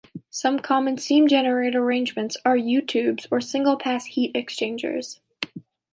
[0.31, 5.19] Some common steam generator arrangements are u-tubes or single pass heat exchangers.